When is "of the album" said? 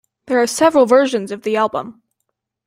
1.31-2.01